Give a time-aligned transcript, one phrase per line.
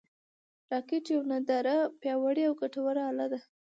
[0.71, 3.39] راکټ یوه نادره، پیاوړې او ګټوره اله ده